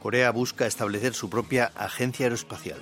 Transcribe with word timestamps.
Corea 0.00 0.30
busca 0.30 0.66
establecer 0.66 1.12
su 1.12 1.28
propia 1.28 1.72
agencia 1.76 2.24
aeroespacial. 2.24 2.78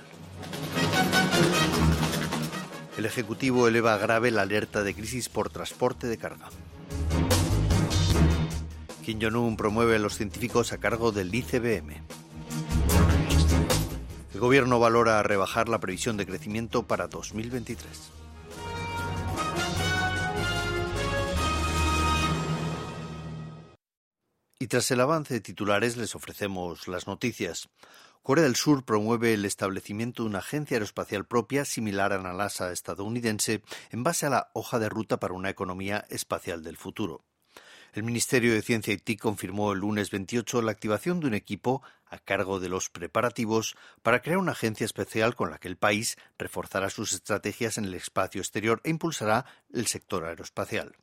El 2.97 3.05
Ejecutivo 3.05 3.67
eleva 3.67 3.97
grave 3.97 4.31
la 4.31 4.43
alerta 4.43 4.83
de 4.83 4.93
crisis 4.93 5.27
por 5.27 5.49
transporte 5.49 6.07
de 6.07 6.17
carga. 6.17 6.49
Kim 9.05 9.19
Jong-un 9.21 9.57
promueve 9.57 9.97
a 9.97 9.99
los 9.99 10.15
científicos 10.15 10.71
a 10.71 10.77
cargo 10.77 11.11
del 11.11 11.33
ICBM. 11.33 12.01
El 14.33 14.39
Gobierno 14.39 14.79
valora 14.79 15.21
rebajar 15.21 15.67
la 15.67 15.79
previsión 15.79 16.15
de 16.15 16.25
crecimiento 16.25 16.83
para 16.83 17.07
2023. 17.07 18.18
Tras 24.69 24.91
el 24.91 25.01
avance 25.01 25.33
de 25.33 25.41
titulares 25.41 25.97
les 25.97 26.15
ofrecemos 26.15 26.87
las 26.87 27.07
noticias. 27.07 27.69
Corea 28.21 28.43
del 28.43 28.55
Sur 28.55 28.85
promueve 28.85 29.33
el 29.33 29.45
establecimiento 29.45 30.21
de 30.21 30.29
una 30.29 30.39
agencia 30.39 30.75
aeroespacial 30.75 31.25
propia 31.25 31.65
similar 31.65 32.13
a 32.13 32.19
la 32.19 32.33
NASA 32.33 32.71
estadounidense 32.71 33.63
en 33.89 34.03
base 34.03 34.27
a 34.27 34.29
la 34.29 34.51
hoja 34.53 34.77
de 34.77 34.87
ruta 34.87 35.19
para 35.19 35.33
una 35.33 35.49
economía 35.49 36.05
espacial 36.09 36.63
del 36.63 36.77
futuro. 36.77 37.25
El 37.93 38.03
Ministerio 38.03 38.53
de 38.53 38.61
Ciencia 38.61 38.93
y 38.93 38.97
TIC 38.97 39.19
confirmó 39.19 39.71
el 39.71 39.79
lunes 39.79 40.11
28 40.11 40.61
la 40.61 40.71
activación 40.71 41.19
de 41.19 41.27
un 41.27 41.33
equipo 41.33 41.81
a 42.05 42.19
cargo 42.19 42.59
de 42.59 42.69
los 42.69 42.91
preparativos 42.91 43.75
para 44.03 44.21
crear 44.21 44.37
una 44.37 44.51
agencia 44.51 44.85
especial 44.85 45.33
con 45.33 45.49
la 45.49 45.57
que 45.57 45.67
el 45.67 45.77
país 45.77 46.15
reforzará 46.37 46.91
sus 46.91 47.13
estrategias 47.13 47.79
en 47.79 47.85
el 47.85 47.95
espacio 47.95 48.39
exterior 48.39 48.81
e 48.83 48.91
impulsará 48.91 49.45
el 49.73 49.87
sector 49.87 50.25
aeroespacial. 50.25 50.95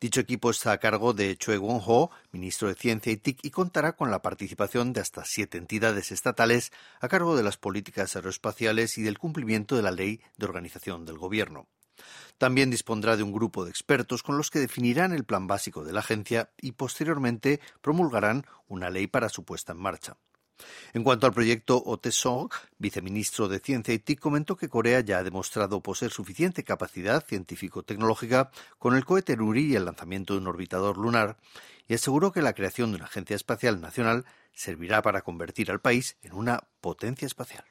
Dicho 0.00 0.20
equipo 0.20 0.50
está 0.50 0.72
a 0.72 0.78
cargo 0.78 1.12
de 1.12 1.36
Choi 1.36 1.58
Won-ho, 1.58 2.10
ministro 2.32 2.68
de 2.68 2.74
Ciencia 2.74 3.12
y 3.12 3.16
TIC, 3.16 3.44
y 3.44 3.50
contará 3.50 3.92
con 3.92 4.10
la 4.10 4.22
participación 4.22 4.92
de 4.92 5.00
hasta 5.00 5.24
siete 5.24 5.58
entidades 5.58 6.10
estatales 6.10 6.72
a 7.00 7.08
cargo 7.08 7.36
de 7.36 7.42
las 7.42 7.56
políticas 7.56 8.16
aeroespaciales 8.16 8.98
y 8.98 9.02
del 9.02 9.18
cumplimiento 9.18 9.76
de 9.76 9.82
la 9.82 9.92
ley 9.92 10.20
de 10.36 10.46
organización 10.46 11.04
del 11.04 11.18
gobierno. 11.18 11.68
También 12.38 12.70
dispondrá 12.70 13.16
de 13.16 13.22
un 13.22 13.32
grupo 13.32 13.64
de 13.64 13.70
expertos 13.70 14.22
con 14.22 14.36
los 14.36 14.50
que 14.50 14.58
definirán 14.58 15.12
el 15.12 15.24
plan 15.24 15.46
básico 15.46 15.84
de 15.84 15.92
la 15.92 16.00
agencia 16.00 16.50
y 16.60 16.72
posteriormente 16.72 17.60
promulgarán 17.80 18.44
una 18.66 18.90
ley 18.90 19.06
para 19.06 19.28
su 19.28 19.44
puesta 19.44 19.72
en 19.72 19.78
marcha. 19.78 20.16
En 20.92 21.02
cuanto 21.04 21.26
al 21.26 21.32
proyecto 21.32 21.82
Otesong, 21.84 22.50
viceministro 22.78 23.48
de 23.48 23.58
Ciencia 23.58 23.94
y 23.94 23.98
TIC 23.98 24.20
comentó 24.20 24.56
que 24.56 24.68
Corea 24.68 25.00
ya 25.00 25.18
ha 25.18 25.24
demostrado 25.24 25.80
poseer 25.80 26.10
suficiente 26.10 26.64
capacidad 26.64 27.24
científico-tecnológica 27.26 28.50
con 28.78 28.94
el 28.94 29.04
cohete 29.04 29.36
Nuri 29.36 29.66
y 29.66 29.76
el 29.76 29.84
lanzamiento 29.84 30.34
de 30.34 30.40
un 30.40 30.48
orbitador 30.48 30.98
lunar, 30.98 31.38
y 31.88 31.94
aseguró 31.94 32.32
que 32.32 32.42
la 32.42 32.52
creación 32.52 32.90
de 32.90 32.96
una 32.96 33.06
agencia 33.06 33.36
espacial 33.36 33.80
nacional 33.80 34.24
servirá 34.52 35.02
para 35.02 35.22
convertir 35.22 35.70
al 35.70 35.80
país 35.80 36.16
en 36.22 36.34
una 36.34 36.64
potencia 36.80 37.26
espacial. 37.26 37.64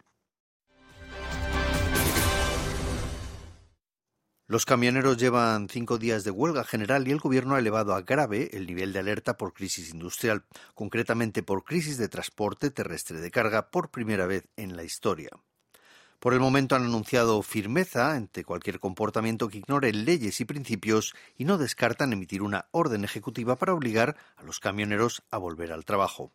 Los 4.51 4.65
camioneros 4.65 5.15
llevan 5.15 5.69
cinco 5.69 5.97
días 5.97 6.25
de 6.25 6.29
huelga 6.29 6.65
general 6.65 7.07
y 7.07 7.11
el 7.11 7.19
gobierno 7.19 7.55
ha 7.55 7.59
elevado 7.59 7.95
a 7.95 8.01
grave 8.01 8.49
el 8.51 8.67
nivel 8.67 8.91
de 8.91 8.99
alerta 8.99 9.37
por 9.37 9.53
crisis 9.53 9.93
industrial, 9.93 10.43
concretamente 10.75 11.41
por 11.41 11.63
crisis 11.63 11.97
de 11.97 12.09
transporte 12.09 12.69
terrestre 12.69 13.21
de 13.21 13.31
carga 13.31 13.71
por 13.71 13.91
primera 13.91 14.27
vez 14.27 14.49
en 14.57 14.75
la 14.75 14.83
historia. 14.83 15.29
Por 16.19 16.33
el 16.33 16.41
momento 16.41 16.75
han 16.75 16.83
anunciado 16.83 17.41
firmeza 17.43 18.11
ante 18.11 18.43
cualquier 18.43 18.81
comportamiento 18.81 19.47
que 19.47 19.59
ignore 19.59 19.93
leyes 19.93 20.41
y 20.41 20.43
principios 20.43 21.13
y 21.37 21.45
no 21.45 21.57
descartan 21.57 22.11
emitir 22.11 22.41
una 22.41 22.65
orden 22.71 23.05
ejecutiva 23.05 23.55
para 23.55 23.73
obligar 23.73 24.17
a 24.35 24.43
los 24.43 24.59
camioneros 24.59 25.23
a 25.31 25.37
volver 25.37 25.71
al 25.71 25.85
trabajo. 25.85 26.33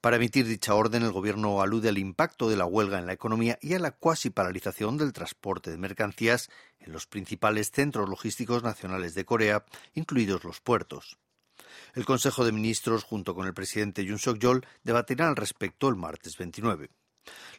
Para 0.00 0.16
emitir 0.16 0.46
dicha 0.46 0.74
orden, 0.74 1.02
el 1.02 1.12
Gobierno 1.12 1.60
alude 1.60 1.90
al 1.90 1.98
impacto 1.98 2.48
de 2.48 2.56
la 2.56 2.64
huelga 2.64 2.98
en 2.98 3.04
la 3.04 3.12
economía 3.12 3.58
y 3.60 3.74
a 3.74 3.78
la 3.78 3.90
cuasi 3.90 4.30
paralización 4.30 4.96
del 4.96 5.12
transporte 5.12 5.70
de 5.70 5.76
mercancías 5.76 6.48
en 6.78 6.92
los 6.92 7.06
principales 7.06 7.70
centros 7.70 8.08
logísticos 8.08 8.62
nacionales 8.62 9.14
de 9.14 9.26
Corea, 9.26 9.66
incluidos 9.92 10.42
los 10.44 10.60
puertos. 10.60 11.18
El 11.94 12.06
Consejo 12.06 12.46
de 12.46 12.52
Ministros, 12.52 13.04
junto 13.04 13.34
con 13.34 13.46
el 13.46 13.52
presidente 13.52 14.02
Yoon 14.02 14.18
Suk-yeol, 14.18 14.64
debatirán 14.84 15.28
al 15.28 15.36
respecto 15.36 15.88
el 15.88 15.96
martes 15.96 16.38
29. 16.38 16.88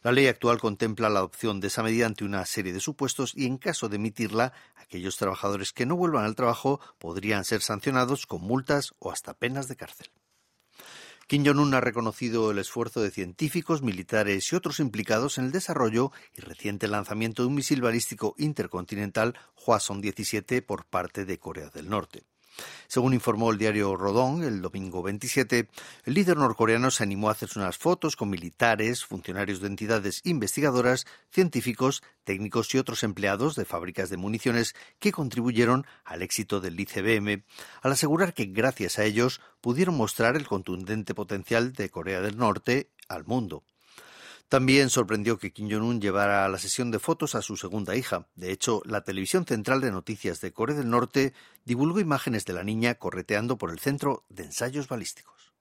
La 0.02 0.10
ley 0.10 0.26
actual 0.26 0.58
contempla 0.58 1.08
la 1.08 1.20
adopción 1.20 1.60
de 1.60 1.68
esa 1.68 1.84
medida 1.84 2.06
ante 2.06 2.24
una 2.24 2.44
serie 2.44 2.72
de 2.72 2.80
supuestos 2.80 3.34
y, 3.36 3.46
en 3.46 3.56
caso 3.56 3.88
de 3.88 3.96
emitirla, 3.96 4.52
aquellos 4.74 5.16
trabajadores 5.16 5.72
que 5.72 5.86
no 5.86 5.94
vuelvan 5.94 6.24
al 6.24 6.34
trabajo 6.34 6.80
podrían 6.98 7.44
ser 7.44 7.62
sancionados 7.62 8.26
con 8.26 8.42
multas 8.42 8.94
o 8.98 9.12
hasta 9.12 9.34
penas 9.34 9.68
de 9.68 9.76
cárcel. 9.76 10.10
Kim 11.32 11.46
Jong-un 11.46 11.72
ha 11.72 11.80
reconocido 11.80 12.50
el 12.50 12.58
esfuerzo 12.58 13.00
de 13.00 13.10
científicos, 13.10 13.80
militares 13.80 14.52
y 14.52 14.54
otros 14.54 14.80
implicados 14.80 15.38
en 15.38 15.46
el 15.46 15.50
desarrollo 15.50 16.12
y 16.36 16.42
reciente 16.42 16.88
lanzamiento 16.88 17.40
de 17.40 17.48
un 17.48 17.54
misil 17.54 17.80
balístico 17.80 18.34
intercontinental 18.36 19.34
Hwasong-17 19.56 20.62
por 20.62 20.84
parte 20.84 21.24
de 21.24 21.38
Corea 21.38 21.70
del 21.70 21.88
Norte. 21.88 22.24
Según 22.88 23.14
informó 23.14 23.50
el 23.50 23.58
diario 23.58 23.96
Rodón 23.96 24.42
el 24.42 24.60
domingo 24.60 25.02
27, 25.02 25.68
el 26.04 26.14
líder 26.14 26.36
norcoreano 26.36 26.90
se 26.90 27.02
animó 27.02 27.28
a 27.28 27.32
hacerse 27.32 27.58
unas 27.58 27.78
fotos 27.78 28.16
con 28.16 28.30
militares, 28.30 29.04
funcionarios 29.04 29.60
de 29.60 29.68
entidades 29.68 30.20
investigadoras, 30.24 31.06
científicos, 31.30 32.02
técnicos 32.24 32.74
y 32.74 32.78
otros 32.78 33.02
empleados 33.02 33.56
de 33.56 33.64
fábricas 33.64 34.10
de 34.10 34.16
municiones 34.16 34.74
que 34.98 35.12
contribuyeron 35.12 35.86
al 36.04 36.22
éxito 36.22 36.60
del 36.60 36.78
ICBM, 36.78 37.44
al 37.82 37.92
asegurar 37.92 38.34
que 38.34 38.46
gracias 38.46 38.98
a 38.98 39.04
ellos 39.04 39.40
pudieron 39.60 39.96
mostrar 39.96 40.36
el 40.36 40.46
contundente 40.46 41.14
potencial 41.14 41.72
de 41.72 41.90
Corea 41.90 42.20
del 42.20 42.36
Norte 42.36 42.90
al 43.08 43.24
mundo. 43.24 43.64
También 44.52 44.90
sorprendió 44.90 45.38
que 45.38 45.50
Kim 45.50 45.70
Jong-un 45.70 45.98
llevara 45.98 46.44
a 46.44 46.48
la 46.50 46.58
sesión 46.58 46.90
de 46.90 46.98
fotos 46.98 47.34
a 47.34 47.40
su 47.40 47.56
segunda 47.56 47.96
hija. 47.96 48.28
De 48.34 48.52
hecho, 48.52 48.82
la 48.84 49.00
televisión 49.02 49.46
central 49.46 49.80
de 49.80 49.90
noticias 49.90 50.42
de 50.42 50.52
Corea 50.52 50.76
del 50.76 50.90
Norte 50.90 51.32
divulgó 51.64 52.00
imágenes 52.00 52.44
de 52.44 52.52
la 52.52 52.62
niña 52.62 52.96
correteando 52.96 53.56
por 53.56 53.70
el 53.70 53.78
centro 53.78 54.26
de 54.28 54.44
ensayos 54.44 54.88
balísticos. 54.88 55.54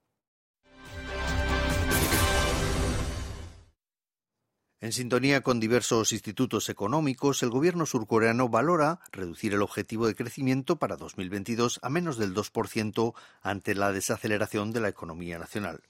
En 4.82 4.92
sintonía 4.92 5.40
con 5.40 5.62
diversos 5.62 6.12
institutos 6.12 6.68
económicos, 6.68 7.44
el 7.44 7.50
gobierno 7.50 7.86
surcoreano 7.86 8.50
valora 8.50 9.00
reducir 9.14 9.54
el 9.54 9.62
objetivo 9.62 10.06
de 10.06 10.16
crecimiento 10.16 10.80
para 10.80 10.98
2022 10.98 11.80
a 11.82 11.90
menos 11.90 12.18
del 12.18 12.36
2% 12.36 13.14
ante 13.42 13.74
la 13.74 13.94
desaceleración 13.94 14.74
de 14.74 14.82
la 14.82 14.90
economía 14.90 15.40
nacional. 15.40 15.82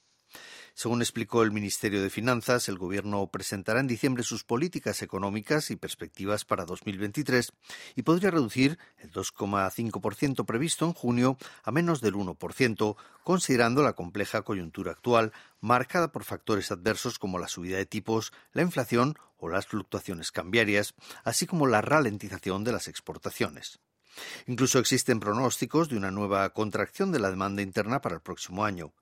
Según 0.74 1.02
explicó 1.02 1.42
el 1.42 1.52
Ministerio 1.52 2.02
de 2.02 2.08
Finanzas, 2.08 2.68
el 2.68 2.78
Gobierno 2.78 3.26
presentará 3.26 3.80
en 3.80 3.86
diciembre 3.86 4.22
sus 4.22 4.42
políticas 4.42 5.02
económicas 5.02 5.70
y 5.70 5.76
perspectivas 5.76 6.44
para 6.44 6.64
2023 6.64 7.52
y 7.94 8.02
podría 8.02 8.30
reducir 8.30 8.78
el 8.98 9.12
2,5% 9.12 10.46
previsto 10.46 10.86
en 10.86 10.94
junio 10.94 11.36
a 11.62 11.70
menos 11.72 12.00
del 12.00 12.14
1%, 12.14 12.96
considerando 13.22 13.82
la 13.82 13.92
compleja 13.92 14.42
coyuntura 14.42 14.92
actual, 14.92 15.32
marcada 15.60 16.10
por 16.10 16.24
factores 16.24 16.72
adversos 16.72 17.18
como 17.18 17.38
la 17.38 17.48
subida 17.48 17.76
de 17.76 17.86
tipos, 17.86 18.32
la 18.52 18.62
inflación 18.62 19.18
o 19.36 19.48
las 19.48 19.66
fluctuaciones 19.66 20.32
cambiarias, 20.32 20.94
así 21.24 21.46
como 21.46 21.66
la 21.66 21.82
ralentización 21.82 22.64
de 22.64 22.72
las 22.72 22.88
exportaciones. 22.88 23.80
Incluso 24.46 24.78
existen 24.78 25.20
pronósticos 25.20 25.88
de 25.88 25.96
una 25.96 26.10
nueva 26.10 26.48
contracción 26.50 27.12
de 27.12 27.18
la 27.18 27.30
demanda 27.30 27.62
interna 27.62 28.00
para 28.00 28.14
el 28.14 28.20
próximo 28.20 28.64
año. 28.64 28.92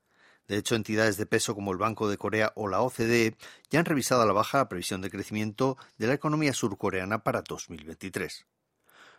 De 0.51 0.57
hecho, 0.57 0.75
entidades 0.75 1.15
de 1.15 1.25
peso 1.25 1.55
como 1.55 1.71
el 1.71 1.77
Banco 1.77 2.09
de 2.09 2.17
Corea 2.17 2.51
o 2.57 2.67
la 2.67 2.81
OCDE 2.81 3.37
ya 3.69 3.79
han 3.79 3.85
revisado 3.85 4.23
a 4.23 4.25
la 4.25 4.33
baja 4.33 4.57
la 4.57 4.67
previsión 4.67 4.99
de 4.99 5.09
crecimiento 5.09 5.77
de 5.97 6.07
la 6.07 6.13
economía 6.13 6.51
surcoreana 6.51 7.23
para 7.23 7.41
2023. 7.41 8.45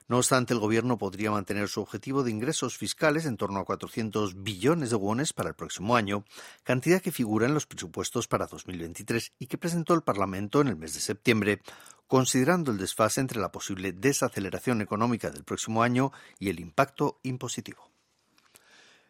No 0.08 0.18
obstante, 0.18 0.52
el 0.52 0.60
gobierno 0.60 0.98
podría 0.98 1.30
mantener 1.30 1.68
su 1.68 1.80
objetivo 1.80 2.22
de 2.22 2.32
ingresos 2.32 2.76
fiscales 2.76 3.24
en 3.24 3.38
torno 3.38 3.60
a 3.60 3.64
400 3.64 4.42
billones 4.42 4.90
de 4.90 4.96
wones 4.96 5.32
para 5.32 5.48
el 5.48 5.54
próximo 5.54 5.96
año, 5.96 6.26
cantidad 6.64 7.00
que 7.00 7.12
figura 7.12 7.46
en 7.46 7.54
los 7.54 7.64
presupuestos 7.64 8.28
para 8.28 8.46
2023 8.46 9.32
y 9.38 9.46
que 9.46 9.56
presentó 9.56 9.94
el 9.94 10.02
Parlamento 10.02 10.60
en 10.60 10.68
el 10.68 10.76
mes 10.76 10.92
de 10.92 11.00
septiembre, 11.00 11.62
considerando 12.06 12.72
el 12.72 12.76
desfase 12.76 13.22
entre 13.22 13.40
la 13.40 13.50
posible 13.50 13.92
desaceleración 13.92 14.82
económica 14.82 15.30
del 15.30 15.44
próximo 15.44 15.82
año 15.82 16.12
y 16.38 16.50
el 16.50 16.60
impacto 16.60 17.20
impositivo. 17.22 17.91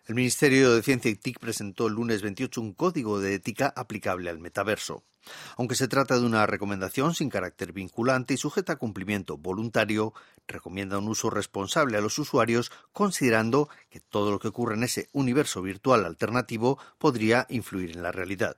El 0.04 0.16
Ministerio 0.16 0.75
de 0.75 0.82
Ciencia 0.82 1.12
y 1.12 1.14
TIC 1.14 1.38
presentó 1.38 1.87
el 1.87 1.94
lunes 1.94 2.22
28 2.22 2.60
un 2.60 2.72
código 2.72 3.20
de 3.20 3.34
ética 3.34 3.72
aplicable 3.76 4.31
al 4.31 4.40
metaverso. 4.40 5.04
Aunque 5.56 5.76
se 5.76 5.87
trata 5.87 6.19
de 6.19 6.26
una 6.26 6.44
recomendación 6.44 7.14
sin 7.14 7.31
carácter 7.31 7.72
vinculante 7.72 8.34
y 8.34 8.37
sujeta 8.37 8.72
a 8.72 8.76
cumplimiento 8.76 9.38
voluntario, 9.38 10.12
recomienda 10.49 10.99
un 10.99 11.06
uso 11.06 11.31
responsable 11.31 11.99
a 11.99 12.00
los 12.00 12.19
usuarios 12.19 12.72
considerando 12.93 13.69
que 13.90 14.00
todo 14.00 14.32
lo 14.32 14.40
que 14.40 14.49
ocurre 14.49 14.75
en 14.75 14.82
ese 14.82 15.08
universo 15.12 15.62
virtual 15.62 16.04
alternativo 16.04 16.81
podría 16.99 17.46
influir 17.49 17.93
en 17.93 18.02
la 18.02 18.10
realidad. 18.10 18.56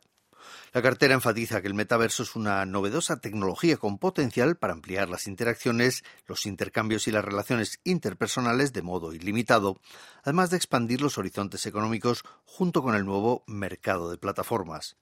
La 0.73 0.83
cartera 0.83 1.15
enfatiza 1.15 1.61
que 1.61 1.69
el 1.69 1.75
metaverso 1.75 2.23
es 2.23 2.37
una 2.37 2.65
novedosa 2.67 3.21
tecnología 3.21 3.77
con 3.77 3.99
potencial 3.99 4.57
para 4.57 4.73
ampliar 4.73 5.09
las 5.09 5.27
interacciones, 5.27 6.05
los 6.27 6.47
intercambios 6.47 7.07
y 7.09 7.13
las 7.13 7.25
relaciones 7.25 7.81
interpersonales 7.85 8.73
de 8.73 8.83
modo 8.83 9.13
ilimitado, 9.13 9.81
además 10.23 10.51
de 10.51 10.57
expandir 10.57 11.01
los 11.01 11.19
horizontes 11.19 11.67
económicos 11.67 12.25
junto 12.45 12.83
con 12.83 12.95
el 12.95 13.05
nuevo 13.05 13.45
mercado 13.47 14.11
de 14.11 14.19
plataformas. 14.19 14.97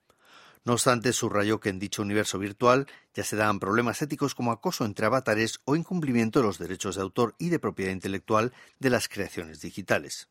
No 0.64 0.74
obstante, 0.74 1.12
subrayó 1.12 1.58
que 1.58 1.70
en 1.70 1.80
dicho 1.80 2.02
universo 2.02 2.38
virtual 2.38 2.86
ya 3.14 3.24
se 3.24 3.34
dan 3.36 3.58
problemas 3.58 4.00
éticos 4.00 4.34
como 4.34 4.52
acoso 4.52 4.84
entre 4.84 5.06
avatares 5.06 5.60
o 5.64 5.74
incumplimiento 5.74 6.38
de 6.38 6.46
los 6.46 6.58
derechos 6.58 6.94
de 6.94 7.02
autor 7.02 7.34
y 7.38 7.48
de 7.48 7.58
propiedad 7.58 7.90
intelectual 7.90 8.52
de 8.78 8.90
las 8.90 9.08
creaciones 9.08 9.60
digitales. 9.60 10.28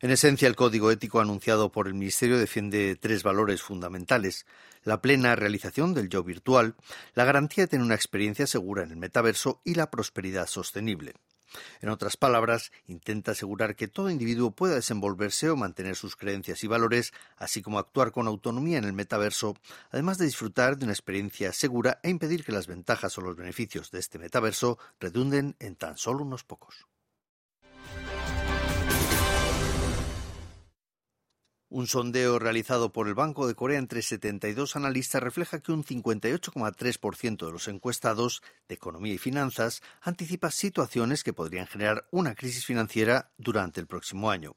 En 0.00 0.10
esencia, 0.10 0.48
el 0.48 0.56
código 0.56 0.90
ético 0.90 1.20
anunciado 1.20 1.70
por 1.70 1.86
el 1.86 1.94
Ministerio 1.94 2.38
defiende 2.38 2.96
tres 2.96 3.22
valores 3.22 3.60
fundamentales 3.60 4.46
la 4.82 5.02
plena 5.02 5.36
realización 5.36 5.92
del 5.94 6.08
yo 6.08 6.24
virtual, 6.24 6.74
la 7.14 7.24
garantía 7.24 7.64
de 7.64 7.68
tener 7.68 7.84
una 7.84 7.94
experiencia 7.94 8.46
segura 8.46 8.82
en 8.82 8.92
el 8.92 8.96
metaverso 8.96 9.60
y 9.64 9.74
la 9.74 9.90
prosperidad 9.90 10.46
sostenible. 10.46 11.14
En 11.80 11.88
otras 11.88 12.16
palabras, 12.16 12.70
intenta 12.86 13.32
asegurar 13.32 13.74
que 13.74 13.88
todo 13.88 14.08
individuo 14.08 14.52
pueda 14.52 14.76
desenvolverse 14.76 15.50
o 15.50 15.56
mantener 15.56 15.96
sus 15.96 16.14
creencias 16.14 16.62
y 16.62 16.68
valores, 16.68 17.12
así 17.36 17.60
como 17.60 17.78
actuar 17.78 18.12
con 18.12 18.28
autonomía 18.28 18.78
en 18.78 18.84
el 18.84 18.92
metaverso, 18.92 19.56
además 19.90 20.16
de 20.16 20.26
disfrutar 20.26 20.78
de 20.78 20.84
una 20.84 20.92
experiencia 20.92 21.52
segura 21.52 21.98
e 22.02 22.10
impedir 22.10 22.44
que 22.44 22.52
las 22.52 22.68
ventajas 22.68 23.18
o 23.18 23.20
los 23.20 23.36
beneficios 23.36 23.90
de 23.90 23.98
este 23.98 24.18
metaverso 24.18 24.78
redunden 25.00 25.56
en 25.58 25.74
tan 25.74 25.96
solo 25.98 26.22
unos 26.22 26.44
pocos. 26.44 26.86
Un 31.72 31.86
sondeo 31.86 32.40
realizado 32.40 32.92
por 32.92 33.06
el 33.06 33.14
Banco 33.14 33.46
de 33.46 33.54
Corea 33.54 33.78
entre 33.78 34.02
72 34.02 34.74
analistas 34.74 35.22
refleja 35.22 35.60
que 35.60 35.70
un 35.70 35.84
58,3% 35.84 37.46
de 37.46 37.52
los 37.52 37.68
encuestados 37.68 38.42
de 38.68 38.74
economía 38.74 39.14
y 39.14 39.18
finanzas 39.18 39.80
anticipa 40.00 40.50
situaciones 40.50 41.22
que 41.22 41.32
podrían 41.32 41.68
generar 41.68 42.08
una 42.10 42.34
crisis 42.34 42.66
financiera 42.66 43.30
durante 43.38 43.80
el 43.80 43.86
próximo 43.86 44.32
año. 44.32 44.56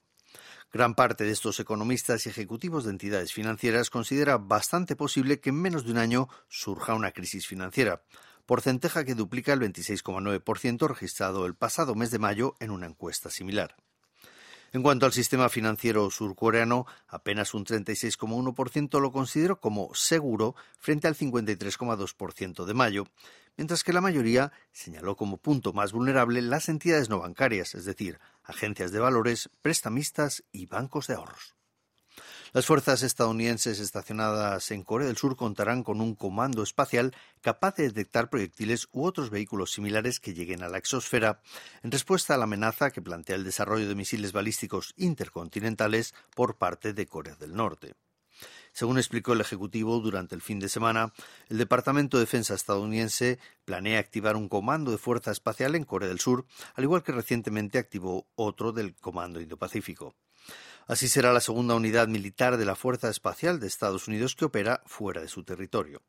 Gran 0.71 0.95
parte 0.95 1.23
de 1.23 1.29
estos 1.29 1.59
economistas 1.59 2.25
y 2.25 2.29
ejecutivos 2.29 2.83
de 2.83 2.89
entidades 2.89 3.31
financieras 3.31 3.91
considera 3.91 4.39
bastante 4.39 4.95
posible 4.95 5.39
que 5.39 5.51
en 5.51 5.61
menos 5.61 5.85
de 5.85 5.91
un 5.91 5.99
año 5.99 6.29
surja 6.47 6.95
una 6.95 7.11
crisis 7.11 7.45
financiera, 7.45 8.01
porcentaje 8.47 9.05
que 9.05 9.13
duplica 9.13 9.53
el 9.53 9.59
26,9% 9.59 10.87
registrado 10.87 11.45
el 11.45 11.53
pasado 11.53 11.93
mes 11.93 12.09
de 12.09 12.17
mayo 12.17 12.55
en 12.59 12.71
una 12.71 12.87
encuesta 12.87 13.29
similar. 13.29 13.75
En 14.73 14.81
cuanto 14.81 15.05
al 15.05 15.13
sistema 15.13 15.49
financiero 15.49 16.09
surcoreano, 16.09 16.87
apenas 17.07 17.53
un 17.53 17.63
36,1% 17.63 18.99
lo 18.99 19.11
consideró 19.11 19.59
como 19.59 19.93
seguro 19.93 20.55
frente 20.79 21.07
al 21.07 21.15
53,2% 21.15 22.65
de 22.65 22.73
mayo, 22.73 23.05
mientras 23.55 23.83
que 23.83 23.93
la 23.93 24.01
mayoría 24.01 24.51
señaló 24.71 25.15
como 25.15 25.37
punto 25.37 25.73
más 25.73 25.91
vulnerable 25.91 26.41
las 26.41 26.69
entidades 26.69 27.07
no 27.07 27.19
bancarias, 27.19 27.75
es 27.75 27.85
decir, 27.85 28.19
agencias 28.41 28.91
de 28.91 28.99
valores, 28.99 29.51
prestamistas 29.61 30.43
y 30.51 30.65
bancos 30.65 31.05
de 31.05 31.13
ahorros. 31.13 31.53
Las 32.53 32.67
fuerzas 32.67 33.01
estadounidenses 33.01 33.79
estacionadas 33.79 34.69
en 34.69 34.83
Corea 34.83 35.07
del 35.07 35.17
Sur 35.17 35.35
contarán 35.35 35.81
con 35.81 35.99
un 36.01 36.13
comando 36.13 36.61
espacial 36.61 37.15
capaz 37.41 37.77
de 37.77 37.85
detectar 37.85 38.29
proyectiles 38.29 38.87
u 38.91 39.05
otros 39.05 39.31
vehículos 39.31 39.71
similares 39.71 40.19
que 40.19 40.35
lleguen 40.35 40.61
a 40.61 40.69
la 40.69 40.77
exosfera 40.77 41.41
en 41.81 41.89
respuesta 41.89 42.35
a 42.35 42.37
la 42.37 42.43
amenaza 42.43 42.91
que 42.91 43.01
plantea 43.01 43.37
el 43.37 43.43
desarrollo 43.43 43.87
de 43.87 43.95
misiles 43.95 44.33
balísticos 44.33 44.93
intercontinentales 44.97 46.13
por 46.35 46.59
parte 46.59 46.93
de 46.93 47.07
Corea 47.07 47.33
del 47.33 47.55
Norte. 47.55 47.95
Según 48.71 48.99
explicó 48.99 49.33
el 49.33 49.41
Ejecutivo 49.41 49.99
durante 49.99 50.35
el 50.35 50.43
fin 50.43 50.59
de 50.59 50.69
semana, 50.69 51.11
el 51.49 51.57
Departamento 51.57 52.17
de 52.17 52.25
Defensa 52.25 52.53
estadounidense 52.53 53.39
planea 53.65 53.97
activar 53.97 54.35
un 54.35 54.47
comando 54.47 54.91
de 54.91 54.99
fuerza 54.99 55.31
espacial 55.31 55.73
en 55.73 55.85
Corea 55.85 56.09
del 56.09 56.19
Sur, 56.19 56.45
al 56.75 56.83
igual 56.83 57.01
que 57.01 57.13
recientemente 57.13 57.79
activó 57.79 58.27
otro 58.35 58.71
del 58.71 58.93
Comando 58.93 59.41
Indo-Pacífico. 59.41 60.13
Así 60.87 61.07
será 61.07 61.31
la 61.31 61.39
segunda 61.39 61.75
unidad 61.75 62.07
militar 62.07 62.57
de 62.57 62.65
la 62.65 62.75
Fuerza 62.75 63.09
Espacial 63.09 63.59
de 63.59 63.67
Estados 63.67 64.07
Unidos 64.07 64.35
que 64.35 64.45
opera 64.45 64.81
fuera 64.85 65.21
de 65.21 65.27
su 65.27 65.43
territorio. 65.43 66.01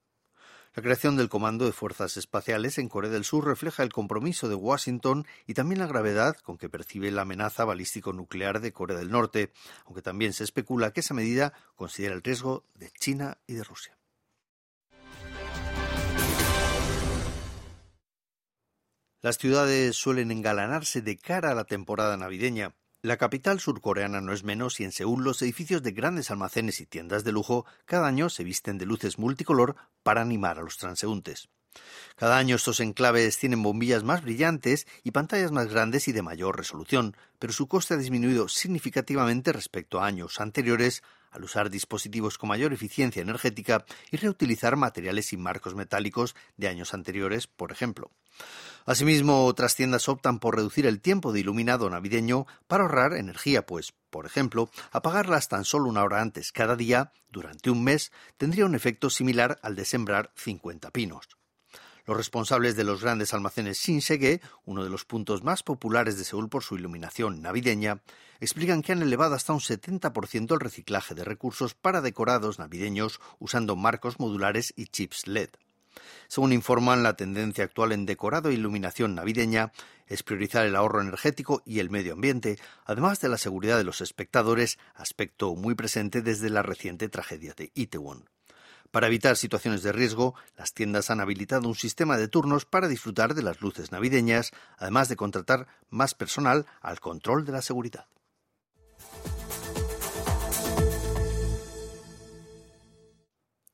La 0.75 0.83
creación 0.83 1.17
del 1.17 1.29
Comando 1.29 1.67
de 1.67 1.73
Fuerzas 1.73 2.17
Espaciales 2.17 2.79
en 2.79 2.89
Corea 2.89 3.11
del 3.11 3.23
Sur 3.23 3.47
refleja 3.47 3.85
el 3.85 3.93
compromiso 3.93 4.49
de 4.49 4.57
Washington 4.57 5.25
y 5.47 5.55
también 5.55 5.79
la 5.79 5.87
gravedad 5.87 6.37
con 6.39 6.59
que 6.59 6.69
percibe 6.69 7.13
la 7.13 7.23
amenaza 7.23 7.65
balístico-nuclear 7.65 8.61
de 8.61 8.73
Corea 8.73 8.99
del 8.99 9.13
Norte, 9.13 9.53
aunque 9.85 10.03
también 10.03 10.33
se 10.33 10.43
especula 10.43 10.91
que 10.93 10.99
esa 10.99 11.15
medida 11.15 11.53
considera 11.77 12.15
el 12.15 12.25
riesgo 12.25 12.65
de 12.75 12.91
China 12.91 13.39
y 13.47 13.55
de 13.55 13.63
Rusia. 13.63 13.97
Las 19.23 19.39
ciudades 19.39 19.95
suelen 19.95 20.33
engalanarse 20.33 21.01
de 21.01 21.17
cara 21.17 21.53
a 21.53 21.55
la 21.55 21.65
temporada 21.65 22.17
navideña. 22.17 22.75
La 23.05 23.19
capital 23.19 23.61
surcoreana 23.61 24.23
no 24.23 24.33
es 24.33 24.45
menos 24.45 24.81
y 24.81 24.85
en 24.85 24.91
Seúl 24.91 25.25
los 25.25 25.43
edificios 25.43 25.83
de 25.83 25.93
grandes 25.93 26.31
almacenes 26.31 26.81
y 26.81 26.87
tiendas 26.87 27.23
de 27.23 27.33
lujo 27.33 27.67
cada 27.85 28.07
año 28.07 28.31
se 28.31 28.45
visten 28.45 28.79
de 28.79 28.87
luces 28.87 29.19
multicolor 29.19 29.77
para 30.03 30.23
animar 30.23 30.59
a 30.59 30.63
los 30.63 30.79
transeúntes. 30.79 31.51
Cada 32.17 32.39
año 32.39 32.57
estos 32.57 32.81
enclaves 32.81 33.37
tienen 33.37 33.63
bombillas 33.63 34.05
más 34.05 34.23
brillantes 34.23 34.87
y 35.03 35.11
pantallas 35.11 35.53
más 35.53 35.69
grandes 35.69 36.09
y 36.09 36.13
de 36.13 36.23
mayor 36.23 36.57
resolución, 36.57 37.15
pero 37.39 37.53
su 37.53 37.69
coste 37.69 37.93
ha 37.93 37.99
disminuido 37.99 38.49
significativamente 38.49 39.53
respecto 39.53 40.01
a 40.01 40.07
años 40.07 40.41
anteriores 40.41 41.03
al 41.35 41.45
usar 41.45 41.69
dispositivos 41.69 42.39
con 42.39 42.49
mayor 42.49 42.73
eficiencia 42.73 43.21
energética 43.21 43.85
y 44.11 44.17
reutilizar 44.17 44.77
materiales 44.77 45.33
y 45.33 45.37
marcos 45.37 45.75
metálicos 45.75 46.35
de 46.57 46.69
años 46.69 46.95
anteriores, 46.95 47.47
por 47.47 47.73
ejemplo. 47.73 48.11
Asimismo, 48.87 49.47
otras 49.47 49.75
tiendas 49.75 50.09
optan 50.09 50.39
por 50.39 50.57
reducir 50.57 50.87
el 50.87 51.01
tiempo 51.01 51.33
de 51.33 51.41
iluminado 51.41 51.91
navideño 51.91 52.47
para 52.67 52.85
ahorrar 52.85 53.15
energía, 53.15 53.67
pues, 53.67 53.93
por 54.11 54.27
ejemplo, 54.27 54.71
apagarlas 54.93 55.49
tan 55.49 55.65
solo 55.65 55.89
una 55.89 56.03
hora 56.03 56.21
antes 56.21 56.53
cada 56.53 56.77
día, 56.77 57.13
durante 57.31 57.71
un 57.71 57.83
mes, 57.83 58.13
tendría 58.37 58.67
un 58.67 58.75
efecto 58.75 59.11
similar 59.11 59.59
al 59.63 59.75
de 59.75 59.85
sembrar 59.85 60.31
50 60.37 60.91
pinos. 60.91 61.29
Los 62.07 62.17
responsables 62.19 62.77
de 62.77 62.85
los 62.85 63.01
grandes 63.03 63.33
almacenes 63.33 63.79
Shinsegae, 63.79 64.43
uno 64.67 64.85
de 64.85 64.91
los 64.91 65.07
puntos 65.07 65.43
más 65.43 65.63
populares 65.63 66.19
de 66.19 66.25
Seúl 66.25 66.51
por 66.51 66.63
su 66.63 66.77
iluminación 66.77 67.41
navideña, 67.41 68.03
explican 68.41 68.83
que 68.83 68.93
han 68.93 69.01
elevado 69.01 69.35
hasta 69.35 69.55
un 69.55 69.61
70% 69.61 70.53
el 70.53 70.61
reciclaje 70.61 71.15
de 71.15 71.25
recursos 71.25 71.75
para 71.75 72.03
decorados 72.03 72.59
navideños 72.59 73.21
usando 73.39 73.75
marcos 73.75 74.21
modulares 74.21 74.75
y 74.77 74.87
chips 74.87 75.27
LED. 75.27 75.49
Según 76.29 76.53
informan, 76.53 77.03
la 77.03 77.17
tendencia 77.17 77.65
actual 77.65 77.93
en 77.93 78.05
decorado 78.05 78.51
e 78.51 78.55
iluminación 78.55 79.15
navideña 79.15 79.73
es 80.07 80.23
priorizar 80.23 80.67
el 80.67 80.77
ahorro 80.77 81.01
energético 81.01 81.63
y 81.65 81.79
el 81.79 81.89
medio 81.89 82.13
ambiente, 82.13 82.59
además 82.85 83.21
de 83.21 83.29
la 83.29 83.39
seguridad 83.39 83.79
de 83.79 83.85
los 83.85 84.01
espectadores, 84.03 84.79
aspecto 84.95 85.55
muy 85.55 85.75
presente 85.75 86.21
desde 86.21 86.51
la 86.51 86.63
reciente 86.63 87.09
tragedia 87.09 87.55
de 87.57 87.71
Itaewon. 87.75 88.29
Para 88.95 89.09
evitar 89.09 89.37
situaciones 89.37 89.83
de 89.83 89.91
riesgo, 89.91 90.37
las 90.57 90.73
tiendas 90.73 91.11
han 91.11 91.19
habilitado 91.21 91.67
un 91.67 91.75
sistema 91.75 92.17
de 92.17 92.29
turnos 92.29 92.65
para 92.65 92.87
disfrutar 92.87 93.35
de 93.35 93.43
las 93.43 93.61
luces 93.61 93.91
navideñas, 93.91 94.53
además 94.79 95.09
de 95.09 95.17
contratar 95.17 95.67
más 95.91 96.15
personal 96.15 96.65
al 96.81 97.01
control 97.01 97.45
de 97.45 97.51
la 97.51 97.61
seguridad. 97.61 98.07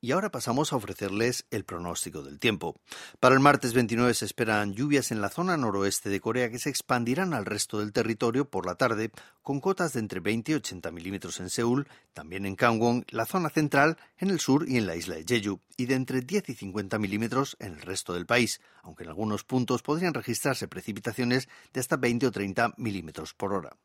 Y 0.02 0.12
ahora 0.12 0.30
pasamos 0.30 0.72
a 0.72 0.76
ofrecerles 0.76 1.44
el 1.50 1.64
pronóstico 1.64 2.22
del 2.22 2.38
tiempo. 2.38 2.74
Para 3.18 3.34
el 3.34 3.40
martes 3.40 3.74
29 3.74 4.14
se 4.14 4.24
esperan 4.24 4.72
lluvias 4.72 5.10
en 5.10 5.20
la 5.20 5.28
zona 5.28 5.58
noroeste 5.58 6.08
de 6.08 6.20
Corea 6.20 6.50
que 6.50 6.58
se 6.58 6.70
expandirán 6.70 7.34
al 7.34 7.44
resto 7.44 7.80
del 7.80 7.92
territorio 7.92 8.48
por 8.48 8.64
la 8.64 8.76
tarde, 8.76 9.10
con 9.42 9.60
cotas 9.60 9.92
de 9.92 10.00
entre 10.00 10.20
20 10.20 10.52
y 10.52 10.54
80 10.54 10.90
milímetros 10.90 11.38
en 11.40 11.50
Seúl, 11.50 11.86
también 12.14 12.46
en 12.46 12.56
Gangwon, 12.56 13.04
la 13.10 13.26
zona 13.26 13.50
central, 13.50 13.98
en 14.16 14.30
el 14.30 14.40
sur 14.40 14.66
y 14.66 14.78
en 14.78 14.86
la 14.86 14.96
isla 14.96 15.16
de 15.16 15.24
Jeju, 15.24 15.60
y 15.76 15.84
de 15.84 15.96
entre 15.96 16.22
10 16.22 16.48
y 16.48 16.54
50 16.54 16.98
milímetros 16.98 17.58
en 17.60 17.74
el 17.74 17.82
resto 17.82 18.14
del 18.14 18.24
país, 18.24 18.62
aunque 18.82 19.04
en 19.04 19.10
algunos 19.10 19.44
puntos 19.44 19.82
podrían 19.82 20.14
registrarse 20.14 20.66
precipitaciones 20.66 21.46
de 21.74 21.80
hasta 21.80 21.98
20 21.98 22.26
o 22.26 22.32
30 22.32 22.72
milímetros 22.78 23.34
por 23.34 23.52
hora. 23.52 23.76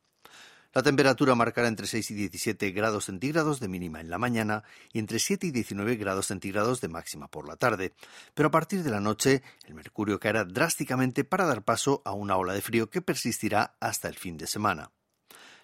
La 0.75 0.83
temperatura 0.83 1.35
marcará 1.35 1.69
entre 1.69 1.87
6 1.87 2.11
y 2.11 2.15
17 2.15 2.71
grados 2.71 3.05
centígrados 3.05 3.61
de 3.61 3.69
mínima 3.69 4.01
en 4.01 4.09
la 4.09 4.17
mañana 4.17 4.65
y 4.91 4.99
entre 4.99 5.19
7 5.19 5.47
y 5.47 5.51
19 5.51 5.95
grados 5.95 6.27
centígrados 6.27 6.81
de 6.81 6.89
máxima 6.89 7.29
por 7.29 7.47
la 7.47 7.55
tarde. 7.55 7.93
Pero 8.33 8.49
a 8.49 8.51
partir 8.51 8.83
de 8.83 8.91
la 8.91 8.99
noche, 8.99 9.41
el 9.67 9.73
mercurio 9.73 10.19
caerá 10.19 10.43
drásticamente 10.43 11.23
para 11.23 11.45
dar 11.45 11.63
paso 11.63 12.01
a 12.03 12.11
una 12.11 12.35
ola 12.35 12.51
de 12.51 12.61
frío 12.61 12.89
que 12.89 13.01
persistirá 13.01 13.77
hasta 13.79 14.09
el 14.09 14.15
fin 14.15 14.35
de 14.35 14.47
semana. 14.47 14.91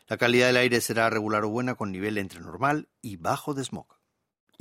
La 0.08 0.16
calidad 0.16 0.48
del 0.48 0.56
aire 0.56 0.80
será 0.80 1.10
regular 1.10 1.44
o 1.44 1.50
buena 1.50 1.76
con 1.76 1.92
nivel 1.92 2.18
entre 2.18 2.40
normal 2.40 2.88
y 3.02 3.18
bajo 3.18 3.54
de 3.54 3.66
smog. 3.66 4.01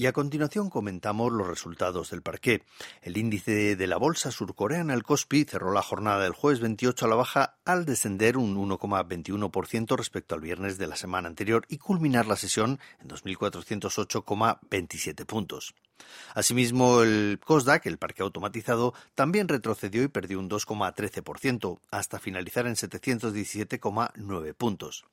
Y 0.00 0.06
a 0.06 0.14
continuación 0.14 0.70
comentamos 0.70 1.30
los 1.30 1.46
resultados 1.46 2.08
del 2.08 2.22
parqué. 2.22 2.62
El 3.02 3.18
índice 3.18 3.76
de 3.76 3.86
la 3.86 3.98
bolsa 3.98 4.30
surcoreana, 4.30 4.94
el 4.94 5.02
Kospi, 5.02 5.44
cerró 5.44 5.74
la 5.74 5.82
jornada 5.82 6.22
del 6.22 6.32
jueves 6.32 6.60
28 6.60 7.04
a 7.04 7.08
la 7.10 7.16
baja 7.16 7.58
al 7.66 7.84
descender 7.84 8.38
un 8.38 8.56
1,21% 8.56 9.98
respecto 9.98 10.34
al 10.34 10.40
viernes 10.40 10.78
de 10.78 10.86
la 10.86 10.96
semana 10.96 11.28
anterior 11.28 11.66
y 11.68 11.76
culminar 11.76 12.26
la 12.26 12.36
sesión 12.36 12.80
en 13.02 13.10
2.408,27 13.10 15.26
puntos. 15.26 15.74
Asimismo, 16.34 17.02
el 17.02 17.38
Kosdaq, 17.44 17.84
el 17.84 17.98
parque 17.98 18.22
automatizado, 18.22 18.94
también 19.14 19.48
retrocedió 19.48 20.02
y 20.02 20.08
perdió 20.08 20.38
un 20.38 20.48
2,13% 20.48 21.78
hasta 21.90 22.18
finalizar 22.18 22.66
en 22.66 22.76
717,9 22.76 24.54
puntos. 24.54 25.04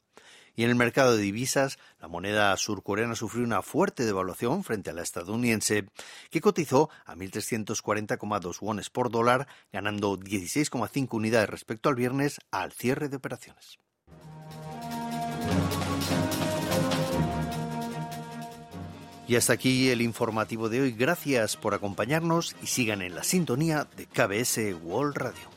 Y 0.58 0.64
en 0.64 0.72
el 0.72 0.76
mercado 0.76 1.16
de 1.16 1.22
divisas, 1.22 1.78
la 2.02 2.08
moneda 2.08 2.58
surcoreana 2.58 3.14
sufrió 3.14 3.44
una 3.44 3.62
fuerte 3.62 4.06
devaluación 4.06 4.64
frente 4.64 4.90
a 4.90 4.94
la 4.94 5.04
estadounidense, 5.04 5.86
que 6.32 6.42
cotizó 6.42 6.90
a 7.06 7.16
1.340,2 7.16 8.58
wones 8.62 8.90
por 8.90 9.12
dólar, 9.12 9.48
ganando 9.72 10.18
16,5 10.18 11.10
unidades 11.12 11.48
respecto 11.48 11.90
al 11.90 11.96
viernes 11.96 12.40
al 12.50 12.72
cierre 12.72 13.08
de 13.08 13.18
operaciones. 13.18 13.78
Y 19.28 19.36
hasta 19.36 19.54
aquí 19.54 19.90
el 19.90 20.02
informativo 20.02 20.70
de 20.70 20.82
hoy. 20.82 20.92
Gracias 20.92 21.56
por 21.56 21.76
acompañarnos 21.76 22.56
y 22.64 22.66
sigan 22.66 23.04
en 23.04 23.14
la 23.14 23.24
sintonía 23.24 23.88
de 23.96 24.08
KBS 24.08 24.82
World 24.82 25.18
Radio. 25.18 25.57